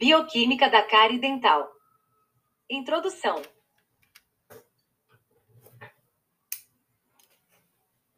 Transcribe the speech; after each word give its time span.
Bioquímica 0.00 0.70
da 0.70 0.82
cárie 0.82 1.18
dental. 1.18 1.70
Introdução. 2.70 3.42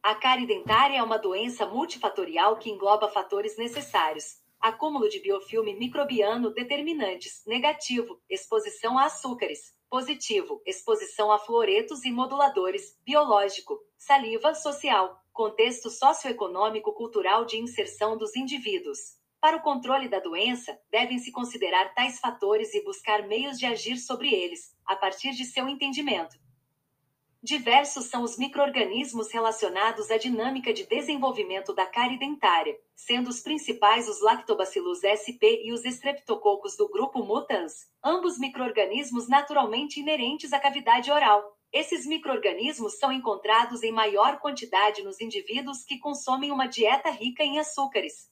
A 0.00 0.14
cárie 0.14 0.46
dentária 0.46 0.98
é 0.98 1.02
uma 1.02 1.18
doença 1.18 1.66
multifatorial 1.66 2.56
que 2.56 2.70
engloba 2.70 3.08
fatores 3.08 3.58
necessários. 3.58 4.40
Acúmulo 4.60 5.08
de 5.08 5.18
biofilme 5.18 5.74
microbiano 5.74 6.54
determinantes, 6.54 7.42
negativo, 7.48 8.22
exposição 8.30 8.96
a 8.96 9.06
açúcares, 9.06 9.74
positivo, 9.90 10.62
exposição 10.64 11.32
a 11.32 11.38
fluoretos 11.40 12.04
e 12.04 12.12
moduladores, 12.12 12.96
biológico, 13.04 13.76
saliva 13.98 14.54
social, 14.54 15.20
contexto 15.32 15.90
socioeconômico 15.90 16.92
cultural 16.92 17.44
de 17.44 17.58
inserção 17.58 18.16
dos 18.16 18.36
indivíduos. 18.36 19.20
Para 19.42 19.56
o 19.56 19.60
controle 19.60 20.08
da 20.08 20.20
doença, 20.20 20.78
devem-se 20.88 21.32
considerar 21.32 21.92
tais 21.94 22.20
fatores 22.20 22.72
e 22.74 22.84
buscar 22.84 23.26
meios 23.26 23.58
de 23.58 23.66
agir 23.66 23.96
sobre 23.96 24.32
eles, 24.32 24.72
a 24.86 24.94
partir 24.94 25.32
de 25.32 25.44
seu 25.44 25.68
entendimento. 25.68 26.38
Diversos 27.42 28.04
são 28.04 28.22
os 28.22 28.38
microorganismos 28.38 29.32
relacionados 29.32 30.12
à 30.12 30.16
dinâmica 30.16 30.72
de 30.72 30.86
desenvolvimento 30.86 31.74
da 31.74 31.84
cárie 31.84 32.20
dentária, 32.20 32.78
sendo 32.94 33.30
os 33.30 33.40
principais 33.40 34.08
os 34.08 34.22
Lactobacillus 34.22 35.00
sp 35.02 35.42
e 35.64 35.72
os 35.72 35.84
Streptococcus 35.84 36.76
do 36.76 36.88
grupo 36.88 37.24
Mutans, 37.24 37.88
ambos 38.00 38.38
microorganismos 38.38 39.28
naturalmente 39.28 39.98
inerentes 39.98 40.52
à 40.52 40.60
cavidade 40.60 41.10
oral. 41.10 41.58
Esses 41.72 42.06
microorganismos 42.06 42.96
são 42.96 43.10
encontrados 43.10 43.82
em 43.82 43.90
maior 43.90 44.38
quantidade 44.38 45.02
nos 45.02 45.20
indivíduos 45.20 45.82
que 45.82 45.98
consomem 45.98 46.52
uma 46.52 46.68
dieta 46.68 47.10
rica 47.10 47.42
em 47.42 47.58
açúcares. 47.58 48.30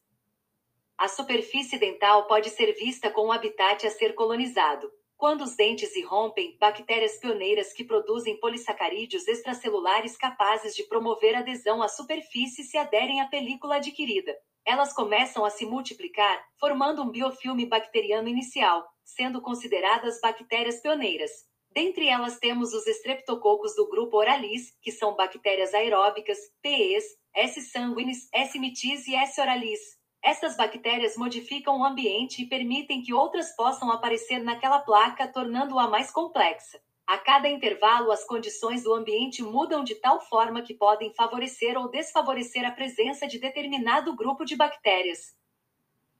A 1.00 1.08
superfície 1.08 1.78
dental 1.78 2.26
pode 2.26 2.50
ser 2.50 2.74
vista 2.74 3.10
como 3.10 3.28
um 3.28 3.32
habitat 3.32 3.86
a 3.86 3.90
ser 3.90 4.14
colonizado. 4.14 4.92
Quando 5.16 5.40
os 5.40 5.56
dentes 5.56 5.96
irrompem, 5.96 6.58
bactérias 6.60 7.16
pioneiras 7.16 7.72
que 7.72 7.82
produzem 7.82 8.38
polissacarídeos 8.38 9.26
extracelulares 9.26 10.14
capazes 10.18 10.76
de 10.76 10.84
promover 10.84 11.34
adesão 11.34 11.82
à 11.82 11.88
superfície 11.88 12.64
se 12.64 12.76
aderem 12.76 13.22
à 13.22 13.28
película 13.28 13.76
adquirida. 13.76 14.36
Elas 14.62 14.92
começam 14.92 15.42
a 15.42 15.48
se 15.48 15.64
multiplicar, 15.64 16.38
formando 16.58 17.00
um 17.00 17.10
biofilme 17.10 17.64
bacteriano 17.64 18.28
inicial, 18.28 18.86
sendo 19.02 19.40
consideradas 19.40 20.20
bactérias 20.20 20.82
pioneiras. 20.82 21.30
Dentre 21.70 22.08
elas 22.08 22.38
temos 22.38 22.74
os 22.74 22.86
estreptococos 22.86 23.74
do 23.74 23.88
grupo 23.88 24.18
Oralis, 24.18 24.76
que 24.82 24.92
são 24.92 25.16
bactérias 25.16 25.72
aeróbicas, 25.72 26.36
PEs, 26.60 27.04
S. 27.34 27.58
sanguinis, 27.70 28.28
S. 28.34 28.58
mitis 28.58 29.08
e 29.08 29.14
S. 29.14 29.40
oralis. 29.40 29.99
Essas 30.22 30.56
bactérias 30.56 31.16
modificam 31.16 31.80
o 31.80 31.84
ambiente 31.84 32.42
e 32.42 32.46
permitem 32.46 33.02
que 33.02 33.14
outras 33.14 33.56
possam 33.56 33.90
aparecer 33.90 34.42
naquela 34.42 34.80
placa, 34.80 35.26
tornando-a 35.26 35.88
mais 35.88 36.10
complexa. 36.10 36.80
A 37.06 37.18
cada 37.18 37.48
intervalo, 37.48 38.12
as 38.12 38.24
condições 38.24 38.84
do 38.84 38.94
ambiente 38.94 39.42
mudam 39.42 39.82
de 39.82 39.96
tal 39.96 40.20
forma 40.20 40.62
que 40.62 40.74
podem 40.74 41.12
favorecer 41.14 41.76
ou 41.76 41.90
desfavorecer 41.90 42.64
a 42.64 42.70
presença 42.70 43.26
de 43.26 43.38
determinado 43.38 44.14
grupo 44.14 44.44
de 44.44 44.54
bactérias. 44.54 45.34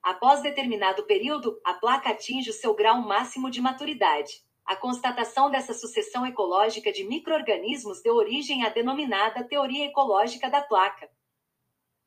Após 0.02 0.40
determinado 0.40 1.04
período, 1.04 1.60
a 1.64 1.74
placa 1.74 2.10
atinge 2.10 2.50
o 2.50 2.54
seu 2.54 2.74
grau 2.74 3.02
máximo 3.02 3.50
de 3.50 3.60
maturidade. 3.60 4.42
A 4.64 4.74
constatação 4.74 5.50
dessa 5.50 5.74
sucessão 5.74 6.26
ecológica 6.26 6.90
de 6.90 7.04
microorganismos 7.04 8.02
deu 8.02 8.14
origem 8.14 8.64
à 8.64 8.70
denominada 8.70 9.44
teoria 9.44 9.86
ecológica 9.86 10.48
da 10.48 10.62
placa. 10.62 11.08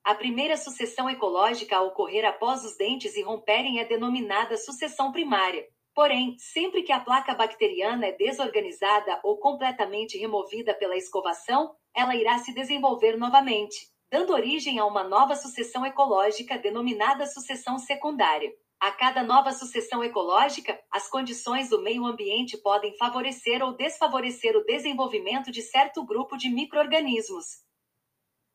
A 0.06 0.14
primeira 0.14 0.58
sucessão 0.58 1.10
ecológica 1.10 1.78
a 1.78 1.82
ocorrer 1.82 2.26
após 2.26 2.66
os 2.66 2.76
dentes 2.76 3.16
irromperem 3.16 3.80
é 3.80 3.86
denominada 3.86 4.58
sucessão 4.58 5.14
primária. 5.14 5.66
Porém, 5.96 6.36
sempre 6.38 6.84
que 6.84 6.92
a 6.92 7.00
placa 7.00 7.34
bacteriana 7.34 8.08
é 8.08 8.12
desorganizada 8.12 9.22
ou 9.24 9.38
completamente 9.38 10.18
removida 10.18 10.74
pela 10.74 10.98
escovação, 10.98 11.74
ela 11.96 12.18
irá 12.18 12.38
se 12.40 12.54
desenvolver 12.54 13.16
novamente, 13.16 13.78
dando 14.12 14.34
origem 14.34 14.78
a 14.78 14.86
uma 14.86 15.06
nova 15.06 15.38
sucessão 15.38 15.86
ecológica 15.86 16.58
denominada 16.58 17.26
sucessão 17.26 17.80
secundária. 17.80 18.52
A 18.82 18.92
cada 18.92 19.24
nova 19.24 19.54
sucessão 19.54 20.04
ecológica, 20.04 20.78
as 20.92 21.10
condições 21.10 21.70
do 21.70 21.82
meio 21.82 22.06
ambiente 22.06 22.58
podem 22.58 22.98
favorecer 22.98 23.64
ou 23.64 23.72
desfavorecer 23.72 24.58
o 24.58 24.66
desenvolvimento 24.66 25.50
de 25.50 25.62
certo 25.62 26.04
grupo 26.06 26.36
de 26.36 26.50
microorganismos. 26.50 27.64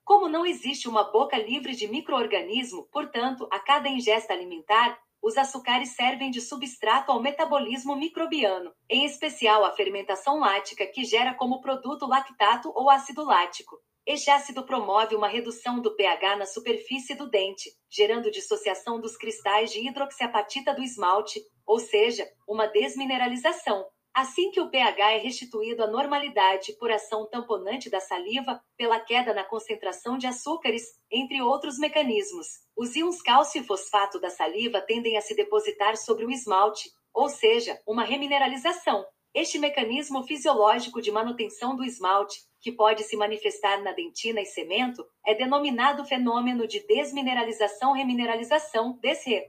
Como 0.09 0.27
não 0.27 0.47
existe 0.47 0.89
uma 0.89 1.05
boca 1.05 1.37
livre 1.37 1.77
de 1.77 1.87
microorganismo, 1.87 2.89
portanto, 2.91 3.47
a 3.53 3.61
cada 3.61 3.91
ingesta 3.91 4.33
alimentar, 4.33 4.99
os 5.21 5.37
açúcares 5.37 5.91
servem 5.91 6.31
de 6.31 6.41
substrato 6.41 7.13
ao 7.13 7.21
metabolismo 7.21 7.95
microbiano, 7.95 8.73
em 8.89 9.05
especial 9.05 9.67
a 9.67 9.73
fermentação 9.73 10.39
lática 10.39 10.87
que 10.87 11.05
gera 11.05 11.35
como 11.35 11.61
produto 11.61 12.07
lactato 12.07 12.73
ou 12.75 12.89
ácido 12.89 13.23
lático. 13.23 13.79
Este 14.07 14.31
ácido 14.31 14.65
promove 14.65 15.15
uma 15.15 15.29
redução 15.29 15.79
do 15.79 15.95
pH 15.95 16.37
na 16.37 16.47
superfície 16.47 17.15
do 17.15 17.29
dente, 17.29 17.71
gerando 17.91 18.31
dissociação 18.31 18.99
dos 18.99 19.15
cristais 19.15 19.71
de 19.71 19.87
hidroxiapatita 19.87 20.73
do 20.73 20.83
esmalte, 20.83 21.39
ou 21.67 21.79
seja, 21.79 22.27
uma 22.49 22.67
desmineralização, 22.67 23.85
Assim 24.21 24.51
que 24.51 24.61
o 24.61 24.69
pH 24.69 25.13
é 25.13 25.19
restituído 25.19 25.85
à 25.85 25.87
normalidade 25.87 26.73
por 26.73 26.91
ação 26.91 27.25
tamponante 27.31 27.89
da 27.89 28.01
saliva, 28.01 28.61
pela 28.77 28.99
queda 28.99 29.33
na 29.33 29.45
concentração 29.45 30.19
de 30.19 30.27
açúcares, 30.27 30.83
entre 31.09 31.41
outros 31.41 31.79
mecanismos, 31.79 32.49
os 32.77 32.97
íons 32.97 33.23
cálcio 33.23 33.61
e 33.61 33.65
fosfato 33.65 34.19
da 34.19 34.29
saliva 34.29 34.81
tendem 34.81 35.17
a 35.17 35.21
se 35.21 35.37
depositar 35.37 35.97
sobre 35.97 36.25
o 36.25 36.33
esmalte, 36.33 36.91
ou 37.15 37.29
seja, 37.29 37.81
uma 37.87 38.03
remineralização. 38.03 39.07
Este 39.33 39.57
mecanismo 39.57 40.25
fisiológico 40.25 41.01
de 41.01 41.13
manutenção 41.13 41.77
do 41.77 41.85
esmalte, 41.85 42.41
que 42.61 42.73
pode 42.73 43.05
se 43.05 43.17
manifestar 43.17 43.81
na 43.85 43.93
dentina 43.93 44.41
e 44.41 44.47
cemento, 44.47 45.07
é 45.25 45.33
denominado 45.33 46.05
fenômeno 46.05 46.67
de 46.67 46.85
desmineralização-remineralização, 46.89 48.99
DSRE. 49.01 49.45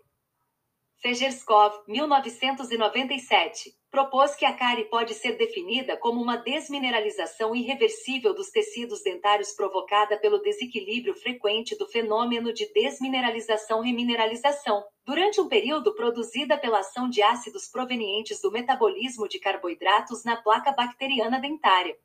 Fejerskov, 1.01 1.73
1997, 1.87 3.78
propôs 3.91 4.35
que 4.35 4.45
a 4.45 4.53
cárie 4.53 4.85
pode 4.85 5.15
ser 5.15 5.35
definida 5.35 5.97
como 5.97 6.21
uma 6.21 6.37
desmineralização 6.37 7.53
irreversível 7.55 8.31
dos 8.33 8.49
tecidos 8.49 9.01
dentários 9.01 9.51
provocada 9.51 10.17
pelo 10.17 10.39
desequilíbrio 10.39 11.13
frequente 11.15 11.77
do 11.77 11.85
fenômeno 11.87 12.53
de 12.53 12.71
desmineralização-remineralização, 12.71 14.85
durante 15.03 15.41
um 15.41 15.47
período 15.47 15.95
produzida 15.95 16.55
pela 16.57 16.79
ação 16.79 17.09
de 17.09 17.23
ácidos 17.23 17.67
provenientes 17.67 18.39
do 18.41 18.51
metabolismo 18.51 19.27
de 19.27 19.39
carboidratos 19.39 20.23
na 20.23 20.37
placa 20.37 20.71
bacteriana 20.71 21.39
dentária. 21.39 21.97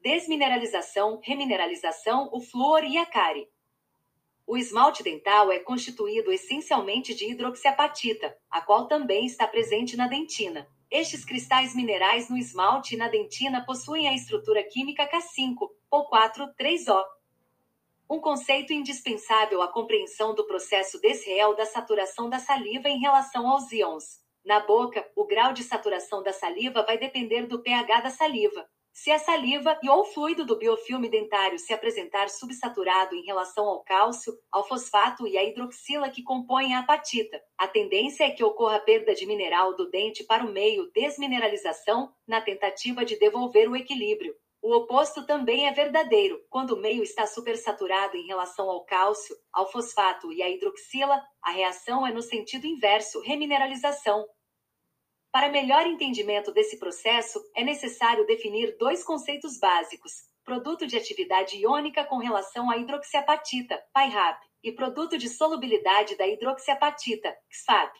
Desmineralização, 0.00 1.20
remineralização, 1.20 2.30
o 2.32 2.40
flúor 2.40 2.84
e 2.84 2.96
a 2.96 3.04
cárie. 3.04 3.48
O 4.46 4.56
esmalte 4.56 5.02
dental 5.02 5.50
é 5.50 5.58
constituído 5.58 6.30
essencialmente 6.30 7.12
de 7.12 7.28
hidroxiapatita, 7.28 8.38
a 8.48 8.60
qual 8.60 8.86
também 8.86 9.26
está 9.26 9.48
presente 9.48 9.96
na 9.96 10.06
dentina. 10.06 10.68
Estes 10.90 11.24
cristais 11.24 11.74
minerais 11.74 12.28
no 12.28 12.38
esmalte 12.38 12.94
e 12.94 12.98
na 12.98 13.08
dentina 13.08 13.64
possuem 13.64 14.08
a 14.08 14.14
estrutura 14.14 14.62
química 14.62 15.08
K5, 15.08 15.56
ou 15.90 16.08
3 16.56 16.88
o 16.88 17.04
Um 18.08 18.20
conceito 18.20 18.72
indispensável 18.72 19.62
à 19.62 19.68
compreensão 19.68 20.32
do 20.32 20.46
processo 20.46 21.00
desreal 21.00 21.56
da 21.56 21.66
saturação 21.66 22.30
da 22.30 22.38
saliva 22.38 22.88
em 22.88 23.00
relação 23.00 23.48
aos 23.48 23.72
íons. 23.72 24.24
Na 24.44 24.60
boca, 24.60 25.04
o 25.16 25.26
grau 25.26 25.52
de 25.52 25.64
saturação 25.64 26.22
da 26.22 26.32
saliva 26.32 26.84
vai 26.84 26.96
depender 26.96 27.46
do 27.46 27.60
pH 27.60 28.02
da 28.02 28.10
saliva. 28.10 28.68
Se 28.98 29.10
a 29.10 29.18
saliva 29.18 29.78
e 29.82 29.90
ou 29.90 30.06
fluido 30.06 30.42
do 30.42 30.56
biofilme 30.56 31.10
dentário 31.10 31.58
se 31.58 31.74
apresentar 31.74 32.30
subsaturado 32.30 33.14
em 33.14 33.26
relação 33.26 33.66
ao 33.66 33.84
cálcio, 33.84 34.32
ao 34.50 34.66
fosfato 34.66 35.28
e 35.28 35.36
à 35.36 35.44
hidroxila 35.44 36.08
que 36.08 36.22
compõem 36.22 36.74
a 36.74 36.78
apatita, 36.78 37.38
a 37.58 37.68
tendência 37.68 38.24
é 38.24 38.30
que 38.30 38.42
ocorra 38.42 38.80
perda 38.80 39.14
de 39.14 39.26
mineral 39.26 39.76
do 39.76 39.90
dente 39.90 40.24
para 40.24 40.42
o 40.42 40.50
meio, 40.50 40.90
desmineralização, 40.94 42.10
na 42.26 42.40
tentativa 42.40 43.04
de 43.04 43.18
devolver 43.18 43.68
o 43.68 43.76
equilíbrio. 43.76 44.34
O 44.62 44.74
oposto 44.74 45.26
também 45.26 45.68
é 45.68 45.72
verdadeiro. 45.72 46.42
Quando 46.48 46.70
o 46.70 46.80
meio 46.80 47.02
está 47.02 47.26
supersaturado 47.26 48.16
em 48.16 48.26
relação 48.26 48.70
ao 48.70 48.82
cálcio, 48.86 49.36
ao 49.52 49.70
fosfato 49.70 50.32
e 50.32 50.42
à 50.42 50.48
hidroxila, 50.48 51.22
a 51.42 51.50
reação 51.50 52.06
é 52.06 52.12
no 52.12 52.22
sentido 52.22 52.66
inverso, 52.66 53.20
remineralização. 53.20 54.26
Para 55.36 55.50
melhor 55.50 55.86
entendimento 55.86 56.50
desse 56.50 56.78
processo, 56.78 57.38
é 57.54 57.62
necessário 57.62 58.24
definir 58.24 58.74
dois 58.78 59.04
conceitos 59.04 59.58
básicos: 59.58 60.30
produto 60.42 60.86
de 60.86 60.96
atividade 60.96 61.58
iônica 61.58 62.02
com 62.04 62.16
relação 62.16 62.70
à 62.70 62.78
hidroxiapatita, 62.78 63.78
PIRAP, 63.92 64.40
e 64.64 64.72
produto 64.72 65.18
de 65.18 65.28
solubilidade 65.28 66.16
da 66.16 66.26
hidroxiapatita, 66.26 67.36
XFAP. 67.50 67.92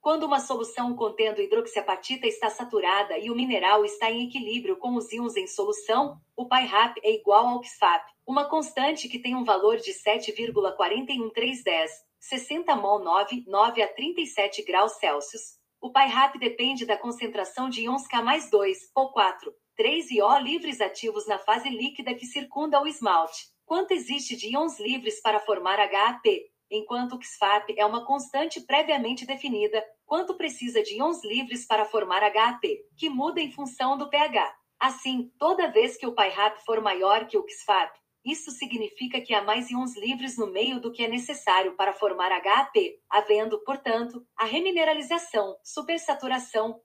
Quando 0.00 0.24
uma 0.24 0.40
solução 0.40 0.96
contendo 0.96 1.42
hidroxiapatita 1.42 2.26
está 2.26 2.48
saturada 2.48 3.18
e 3.18 3.30
o 3.30 3.36
mineral 3.36 3.84
está 3.84 4.10
em 4.10 4.26
equilíbrio 4.26 4.78
com 4.78 4.94
os 4.94 5.12
íons 5.12 5.36
em 5.36 5.46
solução, 5.46 6.18
o 6.34 6.48
PyRap 6.48 6.96
é 7.02 7.12
igual 7.16 7.48
ao 7.48 7.62
XFAP, 7.62 8.12
uma 8.26 8.48
constante 8.48 9.10
que 9.10 9.18
tem 9.18 9.36
um 9.36 9.44
valor 9.44 9.76
de 9.76 9.92
7,41310, 9.92 11.90
60 12.18 12.76
mol 12.76 13.00
9, 13.00 13.44
9 13.46 13.82
a 13.82 13.88
37 13.88 14.62
graus 14.62 14.92
Celsius. 14.92 15.59
O 15.80 15.90
PyRap 15.90 16.38
depende 16.38 16.84
da 16.84 16.96
concentração 16.96 17.68
de 17.68 17.82
íons 17.82 18.06
K 18.06 18.22
mais 18.22 18.50
2 18.50 18.90
ou 18.94 19.10
4, 19.12 19.52
3 19.76 20.10
e 20.10 20.22
O 20.22 20.38
livres 20.38 20.80
ativos 20.80 21.26
na 21.26 21.38
fase 21.38 21.68
líquida 21.68 22.14
que 22.14 22.26
circunda 22.26 22.80
o 22.80 22.86
esmalte. 22.86 23.48
Quanto 23.64 23.92
existe 23.92 24.36
de 24.36 24.48
íons 24.52 24.78
livres 24.78 25.20
para 25.20 25.40
formar 25.40 25.78
HAP? 25.80 26.50
enquanto 26.70 27.16
o 27.16 27.22
XFAP 27.22 27.74
é 27.76 27.84
uma 27.84 28.04
constante 28.06 28.60
previamente 28.60 29.26
definida, 29.26 29.84
quanto 30.06 30.36
precisa 30.36 30.82
de 30.82 30.94
íons 30.94 31.24
livres 31.24 31.66
para 31.66 31.84
formar 31.84 32.22
HAP, 32.22 32.62
que 32.96 33.10
muda 33.10 33.40
em 33.40 33.50
função 33.50 33.98
do 33.98 34.08
pH. 34.08 34.54
Assim, 34.78 35.30
toda 35.38 35.70
vez 35.70 35.96
que 35.96 36.06
o 36.06 36.14
PyRap 36.14 36.58
for 36.64 36.80
maior 36.80 37.26
que 37.26 37.36
o 37.36 37.44
XFAP, 37.46 37.98
isso 38.24 38.50
significa 38.50 39.20
que 39.20 39.34
há 39.34 39.42
mais 39.42 39.70
íons 39.70 39.96
livres 39.96 40.36
no 40.36 40.46
meio 40.46 40.80
do 40.80 40.92
que 40.92 41.02
é 41.02 41.08
necessário 41.08 41.74
para 41.76 41.92
formar 41.92 42.30
HAP, 42.32 42.76
havendo, 43.08 43.62
portanto, 43.64 44.26
a 44.36 44.44
remineralização, 44.44 45.56
supersaturação, 45.64 46.80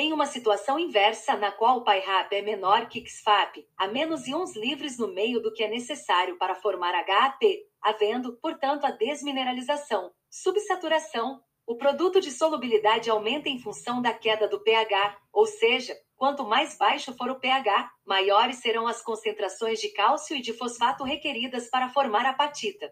em 0.00 0.12
uma 0.12 0.26
situação 0.26 0.78
inversa, 0.78 1.36
na 1.36 1.50
qual 1.50 1.78
o 1.78 1.84
PyRap 1.84 2.32
é 2.32 2.40
menor 2.40 2.88
que 2.88 3.04
XFAP, 3.04 3.66
há 3.76 3.88
menos 3.88 4.28
íons 4.28 4.54
livres 4.54 4.96
no 4.96 5.08
meio 5.08 5.42
do 5.42 5.52
que 5.52 5.64
é 5.64 5.68
necessário 5.68 6.38
para 6.38 6.54
formar 6.54 6.94
HAP, 6.94 7.42
havendo, 7.82 8.38
portanto, 8.40 8.84
a 8.84 8.92
desmineralização, 8.92 10.12
subsaturação. 10.30 11.42
O 11.66 11.76
produto 11.76 12.20
de 12.20 12.30
solubilidade 12.30 13.10
aumenta 13.10 13.48
em 13.48 13.58
função 13.58 14.00
da 14.00 14.14
queda 14.14 14.46
do 14.46 14.62
pH, 14.62 15.18
ou 15.32 15.46
seja, 15.46 15.96
quanto 16.18 16.44
mais 16.44 16.76
baixo 16.76 17.14
for 17.16 17.30
o 17.30 17.38
pH, 17.38 17.90
maiores 18.04 18.56
serão 18.56 18.88
as 18.88 19.00
concentrações 19.00 19.80
de 19.80 19.88
cálcio 19.90 20.36
e 20.36 20.42
de 20.42 20.52
fosfato 20.52 21.04
requeridas 21.04 21.70
para 21.70 21.88
formar 21.88 22.26
apatita. 22.26 22.90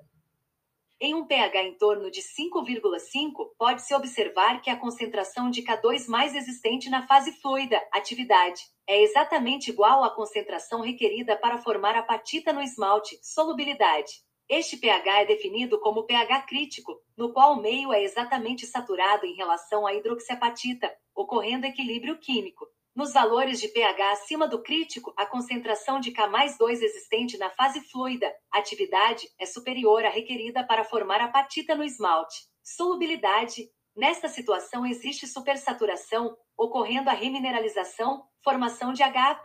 Em 0.99 1.13
um 1.13 1.27
pH 1.27 1.63
em 1.63 1.75
torno 1.75 2.11
de 2.11 2.23
5,5, 2.23 3.51
pode-se 3.59 3.95
observar 3.95 4.63
que 4.63 4.71
a 4.71 4.79
concentração 4.79 5.51
de 5.51 5.63
K2 5.63 6.07
mais 6.07 6.35
existente 6.35 6.89
na 6.89 7.07
fase 7.07 7.33
fluida, 7.33 7.83
atividade, 7.93 8.63
é 8.87 9.03
exatamente 9.03 9.71
igual 9.71 10.05
à 10.05 10.15
concentração 10.15 10.81
requerida 10.81 11.37
para 11.37 11.59
formar 11.59 11.97
apatita 11.97 12.53
no 12.53 12.63
esmalte, 12.63 13.19
solubilidade. 13.21 14.25
Este 14.49 14.77
pH 14.77 15.23
é 15.23 15.27
definido 15.27 15.81
como 15.81 16.05
pH 16.05 16.43
crítico, 16.43 16.99
no 17.17 17.33
qual 17.33 17.55
o 17.55 17.61
meio 17.61 17.93
é 17.93 18.03
exatamente 18.05 18.65
saturado 18.65 19.27
em 19.27 19.35
relação 19.35 19.85
à 19.85 19.93
hidroxiapatita, 19.93 20.91
ocorrendo 21.15 21.67
equilíbrio 21.67 22.17
químico. 22.19 22.67
Nos 22.97 23.13
valores 23.13 23.61
de 23.61 23.69
pH 23.69 24.13
acima 24.13 24.49
do 24.49 24.63
crítico, 24.63 25.13
a 25.19 25.27
concentração 25.27 26.01
de 26.01 26.13
K 26.13 26.29
mais 26.29 26.57
2 26.57 26.81
existente 26.81 27.37
na 27.37 27.51
fase 27.51 27.79
fluida, 27.91 28.35
atividade, 28.51 29.29
é 29.39 29.45
superior 29.45 30.03
à 30.03 30.09
requerida 30.09 30.67
para 30.67 30.83
formar 30.83 31.21
apatita 31.21 31.75
no 31.75 31.85
esmalte. 31.85 32.47
Solubilidade. 32.65 33.71
Nesta 33.95 34.29
situação 34.29 34.87
existe 34.87 35.27
supersaturação, 35.27 36.35
ocorrendo 36.57 37.11
a 37.11 37.13
remineralização, 37.13 38.27
formação 38.43 38.95
de 38.95 39.03
HAP. 39.03 39.45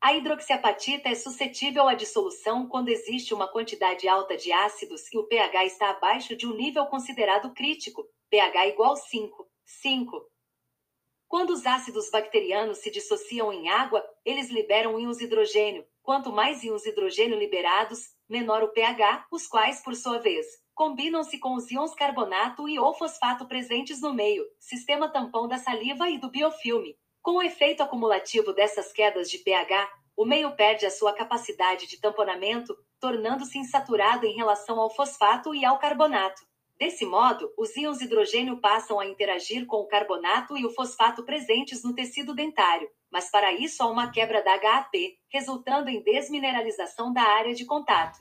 A 0.00 0.14
hidroxiapatita 0.14 1.08
é 1.08 1.14
suscetível 1.14 1.86
à 1.86 1.94
dissolução 1.94 2.66
quando 2.66 2.88
existe 2.88 3.32
uma 3.32 3.46
quantidade 3.46 4.08
alta 4.08 4.36
de 4.36 4.50
ácidos 4.50 5.02
e 5.12 5.18
o 5.18 5.28
pH 5.28 5.66
está 5.66 5.90
abaixo 5.90 6.34
de 6.34 6.48
um 6.48 6.56
nível 6.56 6.84
considerado 6.86 7.54
crítico, 7.54 8.04
pH 8.28 8.66
igual 8.66 8.96
5. 8.96 9.48
5. 9.64 10.33
Quando 11.34 11.50
os 11.50 11.66
ácidos 11.66 12.10
bacterianos 12.10 12.78
se 12.78 12.92
dissociam 12.92 13.52
em 13.52 13.68
água, 13.68 14.08
eles 14.24 14.50
liberam 14.50 15.00
íons 15.00 15.20
hidrogênio. 15.20 15.84
Quanto 16.00 16.30
mais 16.30 16.62
íons 16.62 16.86
hidrogênio 16.86 17.36
liberados, 17.36 18.14
menor 18.28 18.62
o 18.62 18.68
pH, 18.68 19.26
os 19.32 19.44
quais, 19.44 19.82
por 19.82 19.96
sua 19.96 20.18
vez, 20.18 20.46
combinam-se 20.76 21.36
com 21.40 21.56
os 21.56 21.68
íons 21.72 21.92
carbonato 21.92 22.68
e 22.68 22.78
ou 22.78 22.94
fosfato 22.94 23.48
presentes 23.48 24.00
no 24.00 24.14
meio, 24.14 24.44
sistema 24.60 25.08
tampão 25.08 25.48
da 25.48 25.58
saliva 25.58 26.08
e 26.08 26.18
do 26.18 26.30
biofilme. 26.30 26.96
Com 27.20 27.38
o 27.38 27.42
efeito 27.42 27.82
acumulativo 27.82 28.52
dessas 28.52 28.92
quedas 28.92 29.28
de 29.28 29.38
pH, 29.38 29.90
o 30.16 30.24
meio 30.24 30.54
perde 30.54 30.86
a 30.86 30.90
sua 30.90 31.12
capacidade 31.12 31.88
de 31.88 32.00
tamponamento, 32.00 32.76
tornando-se 33.00 33.58
insaturado 33.58 34.24
em 34.24 34.36
relação 34.36 34.78
ao 34.78 34.88
fosfato 34.88 35.52
e 35.52 35.64
ao 35.64 35.80
carbonato. 35.80 36.40
Desse 36.76 37.06
modo, 37.06 37.52
os 37.56 37.76
íons 37.76 38.00
hidrogênio 38.00 38.60
passam 38.60 38.98
a 38.98 39.06
interagir 39.06 39.64
com 39.64 39.76
o 39.76 39.86
carbonato 39.86 40.56
e 40.56 40.66
o 40.66 40.70
fosfato 40.70 41.24
presentes 41.24 41.84
no 41.84 41.94
tecido 41.94 42.34
dentário, 42.34 42.90
mas 43.10 43.30
para 43.30 43.52
isso 43.52 43.82
há 43.82 43.86
uma 43.86 44.10
quebra 44.10 44.42
da 44.42 44.54
HAP, 44.54 44.92
resultando 45.28 45.88
em 45.88 46.02
desmineralização 46.02 47.12
da 47.12 47.22
área 47.22 47.54
de 47.54 47.64
contato. 47.64 48.18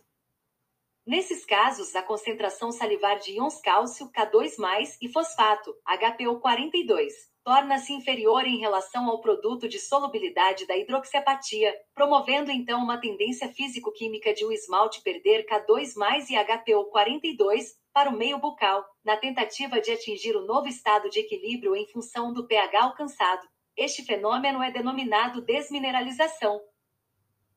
Nesses 1.05 1.43
casos, 1.43 1.95
a 1.95 2.03
concentração 2.03 2.71
salivar 2.71 3.19
de 3.19 3.33
íons 3.33 3.59
cálcio 3.59 4.09
K2+, 4.11 4.97
e 5.01 5.09
fosfato, 5.09 5.75
HPO42, 5.85 7.11
torna-se 7.43 7.91
inferior 7.91 8.45
em 8.45 8.57
relação 8.57 9.09
ao 9.09 9.19
produto 9.19 9.67
de 9.67 9.79
solubilidade 9.79 10.65
da 10.65 10.77
hidroxiapatia, 10.77 11.75
promovendo 11.93 12.51
então 12.51 12.81
uma 12.81 12.97
tendência 12.97 13.49
físico-química 13.49 14.33
de 14.33 14.45
o 14.45 14.51
esmalte 14.51 15.01
perder 15.01 15.45
K2+, 15.45 16.29
e 16.29 16.35
HPO42, 16.35 17.82
para 17.93 18.09
o 18.09 18.17
meio 18.17 18.39
bucal, 18.39 18.83
na 19.05 19.15
tentativa 19.15 19.79
de 19.79 19.91
atingir 19.91 20.35
o 20.35 20.45
novo 20.45 20.67
estado 20.67 21.09
de 21.09 21.19
equilíbrio 21.19 21.75
em 21.75 21.87
função 21.87 22.33
do 22.33 22.47
pH 22.47 22.83
alcançado. 22.83 23.47
Este 23.77 24.03
fenômeno 24.03 24.63
é 24.63 24.71
denominado 24.71 25.41
desmineralização. 25.41 26.59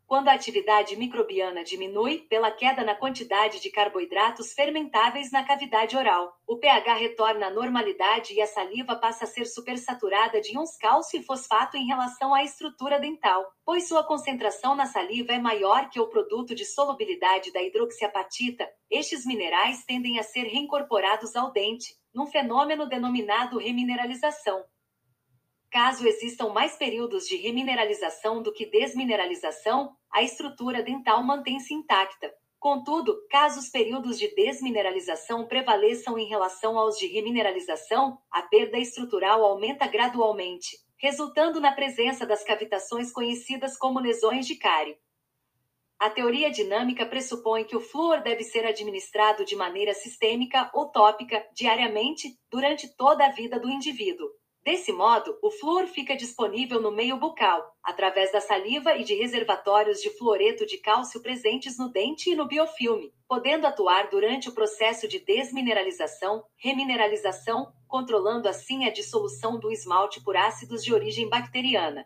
Quando 0.07 0.29
a 0.29 0.35
atividade 0.35 0.95
microbiana 0.95 1.65
diminui 1.65 2.19
pela 2.31 2.49
queda 2.53 2.85
na 2.85 2.95
quantidade 2.95 3.61
de 3.61 3.71
carboidratos 3.71 4.53
fermentáveis 4.53 5.33
na 5.33 5.43
cavidade 5.43 5.97
oral, 5.97 6.33
o 6.47 6.59
pH 6.59 6.95
retorna 6.95 7.49
à 7.49 7.51
normalidade 7.51 8.33
e 8.33 8.41
a 8.41 8.47
saliva 8.47 8.95
passa 8.95 9.25
a 9.25 9.27
ser 9.27 9.47
supersaturada 9.47 10.41
de 10.41 10.53
íons 10.53 10.77
cálcio 10.77 11.19
e 11.19 11.25
fosfato 11.25 11.77
em 11.77 11.89
relação 11.89 12.33
à 12.33 12.45
estrutura 12.45 13.01
dental, 13.01 13.45
pois 13.65 13.89
sua 13.89 14.07
concentração 14.07 14.77
na 14.77 14.87
saliva 14.87 15.33
é 15.33 15.41
maior 15.41 15.91
que 15.91 15.99
o 15.99 16.07
produto 16.07 16.55
de 16.55 16.65
solubilidade 16.65 17.53
da 17.53 17.61
hidroxiapatita. 17.61 18.65
Estes 18.89 19.27
minerais 19.27 19.85
tendem 19.85 20.21
a 20.21 20.23
ser 20.23 20.45
reincorporados 20.45 21.35
ao 21.35 21.51
dente, 21.51 21.97
num 22.15 22.29
fenômeno 22.29 22.89
denominado 22.89 23.59
remineralização. 23.59 24.65
Caso 25.71 26.07
existam 26.07 26.49
mais 26.49 26.77
períodos 26.77 27.27
de 27.27 27.37
remineralização 27.37 28.43
do 28.43 28.53
que 28.53 28.67
desmineralização, 28.67 29.97
a 30.11 30.23
estrutura 30.23 30.83
dental 30.83 31.23
mantém-se 31.23 31.75
intacta. 31.75 32.33
Contudo, 32.59 33.17
caso 33.29 33.61
os 33.61 33.69
períodos 33.69 34.19
de 34.19 34.35
desmineralização 34.35 35.47
prevaleçam 35.47 36.19
em 36.19 36.27
relação 36.27 36.79
aos 36.79 36.97
de 36.97 37.07
remineralização, 37.07 38.19
a 38.31 38.43
perda 38.43 38.79
estrutural 38.79 39.45
aumenta 39.45 39.87
gradualmente, 39.87 40.79
resultando 40.97 41.61
na 41.61 41.73
presença 41.73 42.27
das 42.27 42.43
cavitações 42.43 43.13
conhecidas 43.13 43.77
como 43.77 44.01
lesões 44.01 44.47
de 44.47 44.57
cárie. 44.57 44.99
A 45.99 46.11
teoria 46.11 46.51
dinâmica 46.51 47.07
pressupõe 47.07 47.65
que 47.65 47.77
o 47.77 47.81
flúor 47.81 48.23
deve 48.23 48.43
ser 48.45 48.67
administrado 48.67 49.45
de 49.45 49.57
maneira 49.57 49.95
sistêmica 49.95 50.71
ou 50.75 50.91
tópica, 50.91 51.47
diariamente, 51.55 52.39
durante 52.51 52.95
toda 52.97 53.25
a 53.25 53.31
vida 53.31 53.59
do 53.59 53.71
indivíduo. 53.71 54.29
Desse 54.67 54.93
modo, 54.93 55.39
o 55.41 55.49
flúor 55.49 55.87
fica 55.87 56.17
disponível 56.17 56.83
no 56.83 56.91
meio 56.91 57.17
bucal, 57.17 57.73
através 57.81 58.33
da 58.33 58.41
saliva 58.41 58.97
e 58.97 59.05
de 59.05 59.15
reservatórios 59.15 60.01
de 60.01 60.11
fluoreto 60.19 60.67
de 60.67 60.77
cálcio 60.79 61.23
presentes 61.23 61.79
no 61.79 61.89
dente 61.89 62.31
e 62.31 62.35
no 62.35 62.49
biofilme, 62.49 63.15
podendo 63.29 63.65
atuar 63.65 64.11
durante 64.11 64.49
o 64.49 64.53
processo 64.53 65.07
de 65.07 65.21
desmineralização, 65.21 66.43
remineralização, 66.57 67.73
controlando 67.87 68.49
assim 68.49 68.85
a 68.85 68.91
dissolução 68.91 69.57
do 69.57 69.71
esmalte 69.71 70.21
por 70.21 70.37
ácidos 70.37 70.83
de 70.83 70.93
origem 70.93 71.29
bacteriana. 71.29 72.05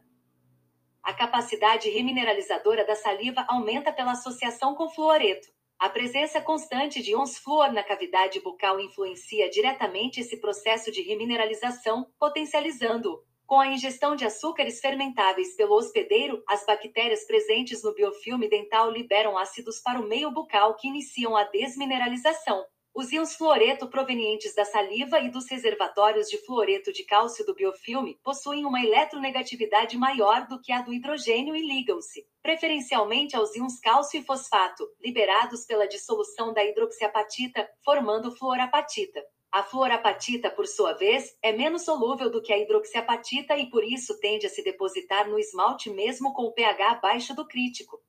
A 1.02 1.14
capacidade 1.14 1.88
remineralizadora 1.88 2.85
da 2.85 2.95
saliva 2.95 3.43
aumenta 3.49 3.90
pela 3.90 4.12
associação 4.12 4.75
com 4.75 4.90
fluoreto. 4.90 5.49
A 5.80 5.88
presença 5.88 6.42
constante 6.42 7.02
de 7.02 7.12
íons 7.12 7.38
flúor 7.38 7.72
na 7.72 7.82
cavidade 7.82 8.38
bucal 8.38 8.78
influencia 8.78 9.49
diretamente 9.49 10.20
esse 10.20 10.37
processo 10.37 10.92
de 10.92 11.00
remineralização, 11.00 12.06
potencializando-o. 12.18 13.25
Com 13.46 13.58
a 13.58 13.66
ingestão 13.66 14.14
de 14.14 14.26
açúcares 14.26 14.78
fermentáveis 14.78 15.56
pelo 15.56 15.75
hospedeiro, 15.75 16.42
as 16.46 16.66
bactérias 16.66 17.25
presentes 17.26 17.82
no 17.82 17.94
biofilme 17.94 18.46
dental 18.46 18.90
liberam 18.90 19.38
ácidos 19.38 19.80
para 19.80 19.99
o 19.99 20.06
meio 20.06 20.30
bucal 20.30 20.76
que 20.76 20.87
iniciam 20.87 21.34
a 21.34 21.44
desmineralização. 21.44 22.62
Os 22.92 23.12
íons 23.12 23.37
fluoreto 23.37 23.88
provenientes 23.88 24.52
da 24.52 24.64
saliva 24.64 25.20
e 25.20 25.30
dos 25.30 25.49
reservatórios 25.49 26.28
de 26.28 26.37
fluoreto 26.38 26.92
de 26.92 27.04
cálcio 27.04 27.47
do 27.47 27.54
biofilme 27.54 28.18
possuem 28.23 28.64
uma 28.66 28.82
eletronegatividade 28.82 29.97
maior 29.97 30.49
do 30.49 30.61
que 30.61 30.73
a 30.73 30.82
do 30.82 30.92
hidrogênio 30.92 31.54
e 31.54 31.64
ligam-se, 31.64 32.26
preferencialmente 32.42 33.37
aos 33.37 33.54
íons 33.54 33.78
cálcio 33.78 34.18
e 34.18 34.25
fosfato, 34.25 34.88
liberados 35.00 35.64
pela 35.64 35.87
dissolução 35.87 36.52
da 36.52 36.64
hidroxiapatita, 36.64 37.70
formando 37.85 38.35
fluorapatita. 38.35 39.25
A 39.52 39.62
fluorapatita, 39.62 40.50
por 40.50 40.66
sua 40.66 40.92
vez, 40.92 41.37
é 41.40 41.52
menos 41.52 41.82
solúvel 41.82 42.28
do 42.28 42.42
que 42.42 42.52
a 42.52 42.59
hidroxiapatita 42.59 43.56
e 43.56 43.70
por 43.70 43.85
isso 43.85 44.18
tende 44.18 44.47
a 44.47 44.50
se 44.50 44.64
depositar 44.64 45.28
no 45.28 45.38
esmalte 45.38 45.90
mesmo 45.90 46.32
com 46.32 46.42
o 46.42 46.52
pH 46.52 46.90
abaixo 46.90 47.35
do 47.35 47.47
crítico. 47.47 48.00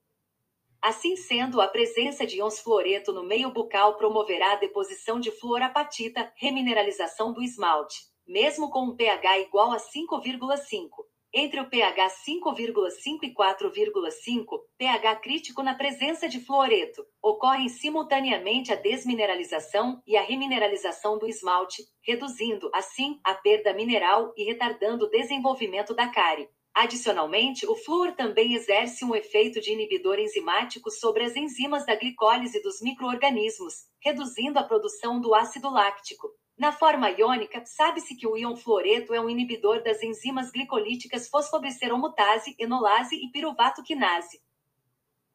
Assim 0.82 1.16
sendo, 1.16 1.62
a 1.62 1.68
presença 1.68 2.26
de 2.26 2.38
íons 2.38 2.60
fluoreto 2.60 3.14
no 3.14 3.24
meio 3.24 3.52
bucal 3.52 3.98
promoverá 3.98 4.54
a 4.54 4.56
deposição 4.56 5.20
de 5.20 5.30
fluorapatita, 5.30 6.34
remineralização 6.36 7.32
do 7.32 7.44
esmalte, 7.44 8.00
mesmo 8.28 8.72
com 8.72 8.86
um 8.86 8.96
pH 8.96 9.40
igual 9.42 9.72
a 9.72 9.78
5,5. 9.78 10.90
Entre 11.32 11.60
o 11.62 11.70
pH 11.70 12.10
5,5 12.28 13.20
e 13.22 13.34
4,5, 13.34 14.60
pH 14.76 15.16
crítico 15.18 15.62
na 15.62 15.76
presença 15.76 16.28
de 16.28 16.40
fluoreto, 16.40 17.06
ocorrem 17.22 17.70
simultaneamente 17.70 18.74
a 18.74 18.76
desmineralização 18.76 20.02
e 20.06 20.18
a 20.18 20.24
remineralização 20.24 21.20
do 21.20 21.28
esmalte, 21.28 21.84
reduzindo, 22.02 22.72
assim, 22.74 23.20
a 23.24 23.36
perda 23.36 23.72
mineral 23.72 24.34
e 24.36 24.44
retardando 24.44 25.06
o 25.06 25.10
desenvolvimento 25.10 25.94
da 25.94 26.08
cárie. 26.08 26.50
Adicionalmente, 26.74 27.68
o 27.68 27.76
flúor 27.76 28.14
também 28.14 28.54
exerce 28.54 29.04
um 29.04 29.14
efeito 29.14 29.60
de 29.60 29.74
inibidor 29.74 30.18
enzimático 30.20 30.90
sobre 30.90 31.24
as 31.26 31.36
enzimas 31.36 31.86
da 31.86 31.96
glicólise 31.96 32.62
dos 32.62 32.82
microorganismos, 32.82 33.88
reduzindo 34.00 34.58
a 34.58 34.64
produção 34.64 35.20
do 35.20 35.36
ácido 35.36 35.70
láctico. 35.70 36.30
Na 36.58 36.72
forma 36.72 37.10
iônica, 37.10 37.66
sabe-se 37.66 38.16
que 38.16 38.26
o 38.28 38.38
íon 38.38 38.56
fluoreto 38.56 39.14
é 39.14 39.20
um 39.20 39.30
inibidor 39.30 39.84
das 39.84 40.02
enzimas 40.02 40.50
glicolíticas 40.50 41.28
fosfogliceromutase, 41.28 42.56
enolase 42.58 43.16
e 43.16 43.30
piruvato 43.32 43.84
quinase. 43.84 44.40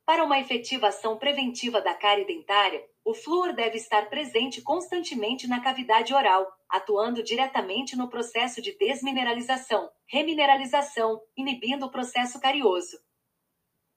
Para 0.07 0.23
uma 0.23 0.39
efetiva 0.39 0.87
ação 0.87 1.19
preventiva 1.19 1.81
da 1.81 1.93
cárie 1.93 2.25
dentária, 2.25 2.89
o 3.05 3.13
flúor 3.13 3.53
deve 3.53 3.77
estar 3.77 4.09
presente 4.09 4.63
constantemente 4.63 5.49
na 5.49 5.61
cavidade 5.61 6.15
oral, 6.15 6.47
atuando 6.69 7.25
diretamente 7.25 7.97
no 7.97 8.09
processo 8.09 8.63
de 8.63 8.79
desmineralização, 8.79 9.91
remineralização, 10.07 11.21
inibindo 11.37 11.87
o 11.87 11.91
processo 11.91 12.41
carioso. 12.41 12.97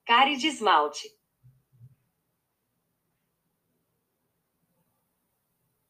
Cárie 0.03 0.35
de 0.35 0.47
esmalte. 0.47 1.07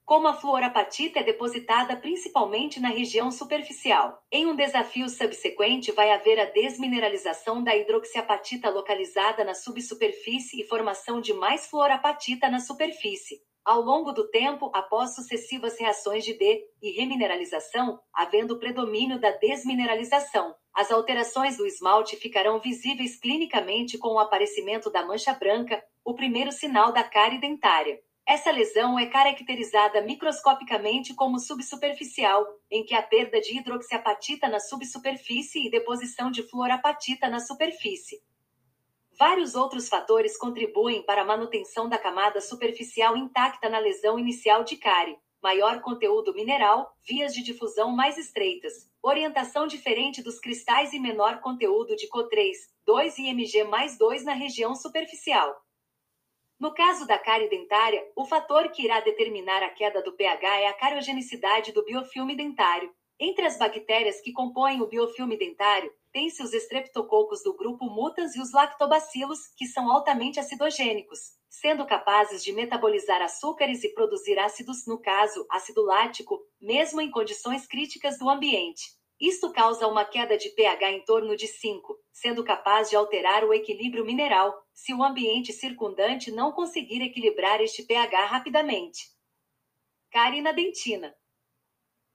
Como 0.10 0.28
a 0.28 0.34
fluorapatita 0.34 1.20
é 1.20 1.24
depositada 1.24 1.96
principalmente 1.96 2.80
na 2.80 2.90
região 2.90 3.30
superficial. 3.30 4.20
Em 4.32 4.48
um 4.48 4.56
desafio 4.56 5.08
subsequente, 5.08 5.92
vai 5.92 6.10
haver 6.10 6.40
a 6.40 6.46
desmineralização 6.46 7.64
da 7.64 7.76
hidroxiapatita 7.76 8.72
localizada 8.72 9.44
na 9.44 9.54
subsuperfície 9.54 10.60
e 10.60 10.64
formação 10.68 11.22
de 11.22 11.32
mais 11.32 11.68
fluorapatita 11.68 12.50
na 12.50 12.60
superfície. 12.60 13.40
Ao 13.64 13.82
longo 13.82 14.12
do 14.12 14.28
tempo, 14.32 14.72
após 14.74 15.14
sucessivas 15.14 15.80
reações 15.80 16.26
de 16.26 16.34
D 16.34 16.66
e 16.82 16.90
remineralização, 16.90 18.00
havendo 18.12 18.58
predomínio 18.58 19.20
da 19.20 19.30
desmineralização, 19.30 20.56
as 20.74 20.90
alterações 20.90 21.58
do 21.58 21.68
esmalte 21.68 22.16
ficarão 22.16 22.60
visíveis 22.60 23.16
clinicamente 23.16 23.96
com 23.96 24.16
o 24.16 24.20
aparecimento 24.20 24.90
da 24.90 25.06
mancha 25.06 25.34
branca, 25.34 25.84
o 26.04 26.16
primeiro 26.16 26.52
sinal 26.52 26.92
da 26.92 27.04
cárie 27.04 27.40
dentária. 27.40 28.02
Essa 28.30 28.52
lesão 28.52 29.00
é 29.00 29.08
caracterizada 29.08 30.04
microscopicamente 30.04 31.16
como 31.16 31.40
subsuperficial, 31.40 32.46
em 32.70 32.86
que 32.86 32.94
há 32.94 33.02
perda 33.02 33.42
de 33.42 33.58
hidroxiapatita 33.58 34.48
na 34.48 34.60
subsuperfície 34.60 35.66
e 35.66 35.72
deposição 35.72 36.30
de 36.30 36.44
fluorapatita 36.44 37.28
na 37.28 37.40
superfície. 37.40 38.22
Vários 39.18 39.56
outros 39.56 39.90
fatores 39.90 40.38
contribuem 40.38 41.02
para 41.02 41.24
a 41.24 41.26
manutenção 41.26 41.90
da 41.90 41.98
camada 41.98 42.40
superficial 42.40 43.18
intacta 43.18 43.68
na 43.68 43.80
lesão 43.80 44.20
inicial 44.20 44.64
de 44.64 44.78
cárie. 44.78 45.18
Maior 45.42 45.82
conteúdo 45.82 46.32
mineral, 46.32 46.96
vias 47.02 47.34
de 47.34 47.42
difusão 47.42 47.90
mais 47.90 48.16
estreitas, 48.16 48.88
orientação 49.02 49.66
diferente 49.66 50.22
dos 50.22 50.40
cristais 50.40 50.94
e 50.94 51.00
menor 51.00 51.42
conteúdo 51.42 51.96
de 51.96 52.08
CO3, 52.08 52.54
2 52.86 53.18
e 53.18 53.30
Mg 53.30 53.64
mais 53.64 53.98
2 53.98 54.24
na 54.24 54.34
região 54.34 54.76
superficial. 54.76 55.68
No 56.60 56.74
caso 56.74 57.08
da 57.08 57.18
cárie 57.18 57.48
dentária, 57.48 58.06
o 58.18 58.26
fator 58.26 58.70
que 58.70 58.84
irá 58.84 59.00
determinar 59.00 59.64
a 59.64 59.70
queda 59.70 60.04
do 60.04 60.12
pH 60.12 60.60
é 60.60 60.68
a 60.68 60.74
cariogenicidade 60.74 61.72
do 61.72 61.86
biofilme 61.86 62.36
dentário. 62.36 62.94
Entre 63.18 63.46
as 63.46 63.58
bactérias 63.58 64.20
que 64.20 64.34
compõem 64.34 64.82
o 64.82 64.88
biofilme 64.88 65.38
dentário, 65.38 65.90
tem-se 66.12 66.44
os 66.44 66.52
estreptococos 66.54 67.42
do 67.44 67.56
grupo 67.56 67.86
mutans 67.86 68.36
e 68.36 68.42
os 68.42 68.52
lactobacilos, 68.52 69.40
que 69.56 69.68
são 69.68 69.90
altamente 69.90 70.38
acidogênicos, 70.38 71.20
sendo 71.48 71.86
capazes 71.86 72.44
de 72.44 72.52
metabolizar 72.52 73.22
açúcares 73.22 73.82
e 73.86 73.94
produzir 73.94 74.38
ácidos, 74.38 74.86
no 74.86 75.00
caso, 75.00 75.46
ácido 75.50 75.82
lático, 75.82 76.42
mesmo 76.60 77.00
em 77.00 77.10
condições 77.10 77.66
críticas 77.68 78.20
do 78.20 78.30
ambiente. 78.30 78.99
Isto 79.20 79.52
causa 79.52 79.86
uma 79.86 80.06
queda 80.06 80.38
de 80.38 80.50
pH 80.52 80.92
em 80.92 81.04
torno 81.04 81.36
de 81.36 81.46
5, 81.46 81.98
sendo 82.12 82.42
capaz 82.44 82.90
de 82.90 82.96
alterar 82.96 83.44
o 83.44 83.54
equilíbrio 83.54 84.06
mineral, 84.06 84.54
se 84.74 84.94
o 84.94 85.04
ambiente 85.04 85.52
circundante 85.52 86.32
não 86.32 86.54
conseguir 86.54 87.02
equilibrar 87.02 87.60
este 87.60 87.84
pH 87.84 88.26
rapidamente. 88.26 89.10
Cárie 90.10 90.42
na 90.42 90.54
dentina. 90.54 91.14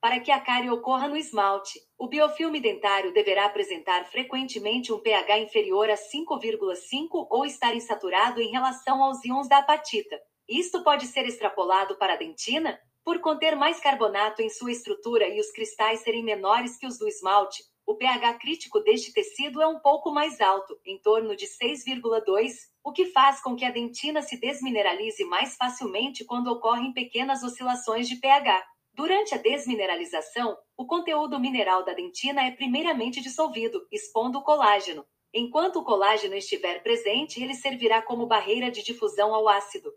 Para 0.01 0.19
que 0.21 0.31
a 0.31 0.41
cárie 0.41 0.71
ocorra 0.71 1.07
no 1.07 1.17
esmalte, 1.17 1.79
o 1.99 2.09
biofilme 2.09 2.61
dentário 2.61 3.13
deverá 3.13 3.45
apresentar 3.47 4.05
frequentemente 4.07 4.93
um 4.93 4.99
pH 4.99 5.39
inferior 5.41 5.91
a 5.91 5.95
5,5 5.95 7.27
ou 7.31 7.45
estar 7.45 7.75
insaturado 7.75 8.41
em 8.41 8.51
relação 8.51 9.03
aos 9.03 9.23
íons 9.25 9.49
da 9.49 9.59
apatita. 9.59 10.19
Isto 10.49 10.83
pode 10.83 11.07
ser 11.07 11.27
extrapolado 11.27 11.97
para 11.97 12.15
a 12.15 12.17
dentina, 12.17 12.79
por 13.05 13.21
conter 13.21 13.55
mais 13.55 13.79
carbonato 13.81 14.41
em 14.41 14.49
sua 14.49 14.73
estrutura 14.73 15.29
e 15.29 15.39
os 15.39 15.51
cristais 15.51 16.01
serem 16.01 16.25
menores 16.25 16.77
que 16.79 16.87
os 16.87 16.99
do 16.99 17.07
esmalte, 17.07 17.63
o 17.87 17.97
pH 17.97 18.39
crítico 18.39 18.81
deste 18.81 19.13
tecido 19.13 19.61
é 19.61 19.67
um 19.67 19.79
pouco 19.79 20.11
mais 20.11 20.41
alto, 20.41 20.75
em 20.87 20.99
torno 20.99 21.37
de 21.37 21.45
6,2, 21.45 22.53
o 22.83 22.93
que 22.93 23.05
faz 23.07 23.43
com 23.43 23.55
que 23.55 23.65
a 23.65 23.71
dentina 23.71 24.23
se 24.23 24.41
desmineralize 24.41 25.23
mais 25.25 25.55
facilmente 25.55 26.25
quando 26.25 26.49
ocorrem 26.49 26.95
pequenas 26.95 27.43
oscilações 27.43 28.09
de 28.09 28.17
pH. 28.17 28.65
Durante 28.95 29.35
a 29.35 29.39
desmineralização, 29.39 30.57
o 30.79 30.87
conteúdo 30.87 31.39
mineral 31.39 31.85
da 31.85 31.93
dentina 31.93 32.47
é 32.47 32.53
primeiramente 32.53 33.21
dissolvido, 33.21 33.87
expondo 33.93 34.39
o 34.39 34.43
colágeno. 34.43 35.05
Enquanto 35.35 35.77
o 35.77 35.85
colágeno 35.85 36.37
estiver 36.37 36.83
presente, 36.83 37.43
ele 37.43 37.55
servirá 37.55 38.01
como 38.01 38.27
barreira 38.27 38.71
de 38.71 38.83
difusão 38.83 39.35
ao 39.35 39.47
ácido. 39.47 39.93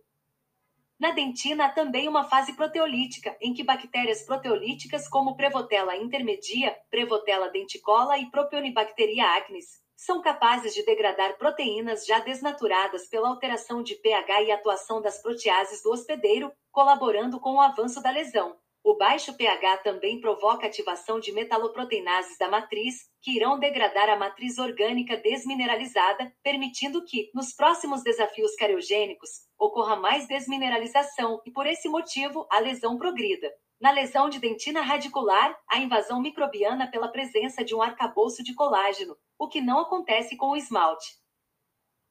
Na 0.99 1.11
dentina 1.11 1.65
há 1.65 1.69
também 1.69 2.07
uma 2.07 2.23
fase 2.23 2.53
proteolítica, 2.53 3.37
em 3.39 3.53
que 3.53 3.63
bactérias 3.63 4.23
proteolíticas 4.23 5.07
como 5.07 5.35
Prevotella 5.35 5.95
intermedia, 5.95 6.75
Prevotella 6.89 7.51
denticola 7.51 8.17
e 8.17 8.31
Propionibacteria 8.31 9.35
acnes 9.37 9.79
são 9.95 10.21
capazes 10.21 10.73
de 10.73 10.83
degradar 10.83 11.37
proteínas 11.37 12.05
já 12.05 12.19
desnaturadas 12.19 13.07
pela 13.07 13.29
alteração 13.29 13.83
de 13.83 13.95
pH 13.95 14.41
e 14.43 14.51
atuação 14.51 15.01
das 15.01 15.21
proteases 15.21 15.83
do 15.83 15.91
hospedeiro, 15.91 16.51
colaborando 16.71 17.39
com 17.39 17.55
o 17.55 17.61
avanço 17.61 18.01
da 18.01 18.09
lesão. 18.09 18.55
O 18.87 18.95
baixo 18.95 19.35
pH 19.35 19.79
também 19.79 20.21
provoca 20.21 20.65
ativação 20.65 21.19
de 21.19 21.33
metaloproteinases 21.33 22.37
da 22.37 22.47
matriz, 22.47 22.95
que 23.21 23.31
irão 23.35 23.59
degradar 23.59 24.07
a 24.07 24.15
matriz 24.15 24.57
orgânica 24.57 25.17
desmineralizada, 25.17 26.33
permitindo 26.41 27.03
que, 27.03 27.29
nos 27.33 27.53
próximos 27.53 28.01
desafios 28.01 28.55
cariogênicos, 28.55 29.29
ocorra 29.59 29.97
mais 29.97 30.25
desmineralização 30.25 31.41
e, 31.45 31.51
por 31.51 31.67
esse 31.67 31.89
motivo, 31.89 32.47
a 32.49 32.59
lesão 32.59 32.97
progrida. 32.97 33.51
Na 33.77 33.91
lesão 33.91 34.29
de 34.29 34.39
dentina 34.39 34.79
radicular, 34.79 35.59
a 35.69 35.79
invasão 35.79 36.21
microbiana 36.21 36.89
pela 36.89 37.09
presença 37.09 37.65
de 37.65 37.75
um 37.75 37.81
arcabouço 37.81 38.41
de 38.41 38.55
colágeno, 38.55 39.17
o 39.37 39.49
que 39.49 39.59
não 39.59 39.79
acontece 39.79 40.37
com 40.37 40.51
o 40.51 40.55
esmalte. 40.55 41.17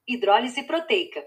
Hidrólise 0.07 0.61
proteica. 0.61 1.25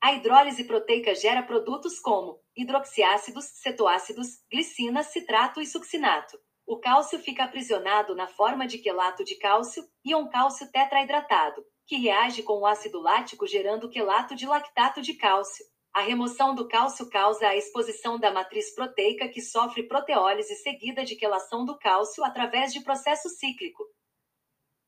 A 0.00 0.12
hidrólise 0.12 0.62
proteica 0.62 1.12
gera 1.12 1.42
produtos 1.42 1.98
como 1.98 2.40
hidroxiácidos, 2.56 3.46
cetoácidos, 3.60 4.38
glicina, 4.50 5.02
citrato 5.02 5.60
e 5.60 5.66
succinato. 5.66 6.38
O 6.64 6.78
cálcio 6.78 7.18
fica 7.18 7.44
aprisionado 7.44 8.14
na 8.14 8.28
forma 8.28 8.66
de 8.66 8.78
quelato 8.78 9.24
de 9.24 9.34
cálcio, 9.36 9.82
íon 10.04 10.28
cálcio 10.28 10.70
tetraidratado, 10.70 11.64
que 11.86 11.96
reage 11.96 12.44
com 12.44 12.60
o 12.60 12.66
ácido 12.66 13.00
lático 13.00 13.46
gerando 13.46 13.88
quelato 13.88 14.36
de 14.36 14.46
lactato 14.46 15.02
de 15.02 15.14
cálcio. 15.14 15.64
A 15.92 16.00
remoção 16.00 16.54
do 16.54 16.68
cálcio 16.68 17.08
causa 17.10 17.48
a 17.48 17.56
exposição 17.56 18.20
da 18.20 18.30
matriz 18.30 18.72
proteica 18.74 19.28
que 19.28 19.40
sofre 19.40 19.88
proteólise 19.88 20.54
seguida 20.56 21.04
de 21.04 21.16
quelação 21.16 21.64
do 21.64 21.76
cálcio 21.76 22.22
através 22.22 22.72
de 22.72 22.84
processo 22.84 23.28
cíclico, 23.30 23.82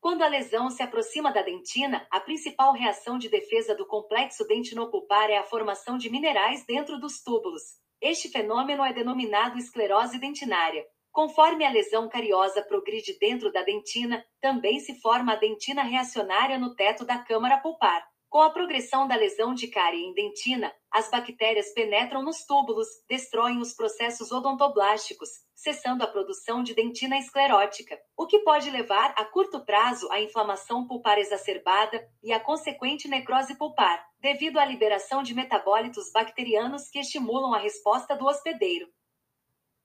quando 0.01 0.23
a 0.23 0.27
lesão 0.27 0.71
se 0.71 0.81
aproxima 0.81 1.31
da 1.31 1.43
dentina, 1.43 2.07
a 2.09 2.19
principal 2.19 2.73
reação 2.73 3.19
de 3.19 3.29
defesa 3.29 3.75
do 3.75 3.85
complexo 3.85 4.47
dentinopulpar 4.47 5.29
é 5.29 5.37
a 5.37 5.43
formação 5.43 5.95
de 5.95 6.09
minerais 6.09 6.65
dentro 6.65 6.99
dos 6.99 7.21
túbulos. 7.21 7.61
Este 8.01 8.27
fenômeno 8.27 8.83
é 8.83 8.91
denominado 8.91 9.59
esclerose 9.59 10.19
dentinária. 10.19 10.83
Conforme 11.11 11.63
a 11.63 11.69
lesão 11.69 12.09
cariosa 12.09 12.63
progride 12.63 13.15
dentro 13.19 13.51
da 13.51 13.61
dentina, 13.61 14.25
também 14.41 14.79
se 14.79 14.99
forma 14.99 15.33
a 15.33 15.35
dentina 15.35 15.83
reacionária 15.83 16.57
no 16.57 16.73
teto 16.73 17.05
da 17.05 17.19
câmara 17.19 17.59
pulpar. 17.59 18.03
Com 18.31 18.39
a 18.39 18.49
progressão 18.49 19.09
da 19.09 19.15
lesão 19.17 19.53
de 19.53 19.67
cárie 19.67 20.05
em 20.05 20.13
dentina, 20.13 20.73
as 20.89 21.11
bactérias 21.11 21.73
penetram 21.73 22.23
nos 22.23 22.45
túbulos, 22.45 22.87
destroem 23.05 23.57
os 23.57 23.73
processos 23.73 24.31
odontoblásticos, 24.31 25.27
cessando 25.53 26.01
a 26.01 26.07
produção 26.07 26.63
de 26.63 26.73
dentina 26.73 27.17
esclerótica, 27.17 27.99
o 28.15 28.25
que 28.25 28.39
pode 28.39 28.69
levar 28.69 29.13
a 29.17 29.25
curto 29.25 29.65
prazo 29.65 30.09
à 30.09 30.21
inflamação 30.21 30.87
pulpar 30.87 31.19
exacerbada 31.19 32.09
e 32.23 32.31
à 32.31 32.39
consequente 32.39 33.09
necrose 33.09 33.57
pulpar, 33.57 34.01
devido 34.21 34.59
à 34.59 34.65
liberação 34.65 35.21
de 35.21 35.33
metabólitos 35.33 36.09
bacterianos 36.13 36.87
que 36.87 36.99
estimulam 36.99 37.53
a 37.53 37.59
resposta 37.59 38.15
do 38.15 38.25
hospedeiro. 38.25 38.87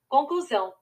Conclusão: 0.07 0.73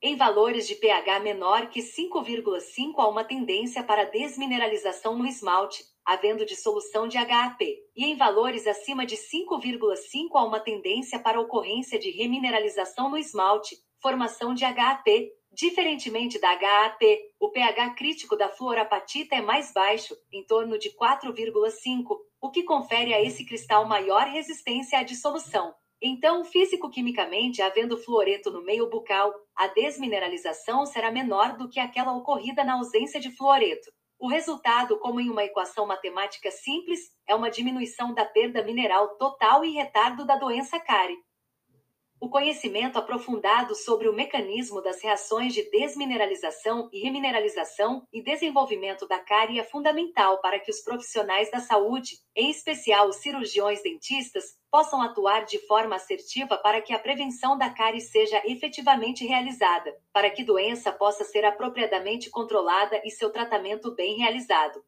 Em 0.00 0.14
valores 0.14 0.68
de 0.68 0.76
pH 0.76 1.18
menor 1.18 1.68
que 1.70 1.80
5,5 1.80 2.94
há 2.98 3.08
uma 3.08 3.24
tendência 3.24 3.82
para 3.82 4.04
desmineralização 4.04 5.18
no 5.18 5.26
esmalte, 5.26 5.82
havendo 6.04 6.46
dissolução 6.46 7.08
de 7.08 7.18
HAP, 7.18 7.62
e 7.96 8.04
em 8.04 8.14
valores 8.14 8.68
acima 8.68 9.04
de 9.04 9.16
5,5 9.16 10.28
há 10.34 10.44
uma 10.44 10.60
tendência 10.60 11.18
para 11.18 11.40
ocorrência 11.40 11.98
de 11.98 12.12
remineralização 12.12 13.10
no 13.10 13.18
esmalte, 13.18 13.76
formação 14.00 14.54
de 14.54 14.64
HAP. 14.64 15.32
Diferentemente 15.50 16.38
da 16.38 16.52
HAP, 16.52 17.02
o 17.40 17.50
pH 17.50 17.94
crítico 17.96 18.36
da 18.36 18.48
fluorapatita 18.48 19.34
é 19.34 19.40
mais 19.40 19.72
baixo, 19.72 20.16
em 20.32 20.46
torno 20.46 20.78
de 20.78 20.90
4,5, 20.90 22.16
o 22.40 22.50
que 22.52 22.62
confere 22.62 23.12
a 23.12 23.20
esse 23.20 23.44
cristal 23.44 23.84
maior 23.84 24.28
resistência 24.28 25.00
à 25.00 25.02
dissolução. 25.02 25.74
Então, 26.00 26.44
físico-quimicamente, 26.44 27.60
havendo 27.60 27.98
fluoreto 27.98 28.50
no 28.50 28.62
meio 28.62 28.88
bucal, 28.88 29.34
a 29.56 29.66
desmineralização 29.66 30.86
será 30.86 31.10
menor 31.10 31.56
do 31.56 31.68
que 31.68 31.80
aquela 31.80 32.16
ocorrida 32.16 32.62
na 32.62 32.74
ausência 32.74 33.18
de 33.18 33.30
fluoreto. 33.36 33.90
O 34.20 34.28
resultado, 34.28 34.98
como 34.98 35.20
em 35.20 35.28
uma 35.28 35.44
equação 35.44 35.86
matemática 35.86 36.50
simples, 36.50 37.00
é 37.26 37.34
uma 37.34 37.50
diminuição 37.50 38.14
da 38.14 38.24
perda 38.24 38.64
mineral 38.64 39.16
total 39.16 39.64
e 39.64 39.70
retardo 39.70 40.24
da 40.24 40.36
doença 40.36 40.78
cárie. 40.78 41.16
O 42.20 42.28
conhecimento 42.28 42.98
aprofundado 42.98 43.76
sobre 43.76 44.08
o 44.08 44.12
mecanismo 44.12 44.82
das 44.82 45.00
reações 45.00 45.54
de 45.54 45.62
desmineralização 45.70 46.88
e 46.92 47.00
remineralização 47.00 48.04
e 48.12 48.20
desenvolvimento 48.20 49.06
da 49.06 49.20
cárie 49.20 49.60
é 49.60 49.62
fundamental 49.62 50.40
para 50.40 50.58
que 50.58 50.68
os 50.68 50.80
profissionais 50.80 51.48
da 51.48 51.60
saúde, 51.60 52.16
em 52.34 52.50
especial 52.50 53.08
os 53.08 53.16
cirurgiões 53.16 53.80
dentistas, 53.84 54.56
possam 54.68 55.00
atuar 55.00 55.44
de 55.44 55.58
forma 55.66 55.94
assertiva 55.94 56.58
para 56.58 56.82
que 56.82 56.92
a 56.92 56.98
prevenção 56.98 57.56
da 57.56 57.70
cárie 57.70 58.00
seja 58.00 58.42
efetivamente 58.44 59.24
realizada, 59.24 59.94
para 60.12 60.28
que 60.28 60.42
doença 60.42 60.90
possa 60.90 61.22
ser 61.22 61.44
apropriadamente 61.44 62.30
controlada 62.30 63.00
e 63.04 63.10
seu 63.10 63.30
tratamento 63.30 63.94
bem 63.94 64.18
realizado. 64.18 64.82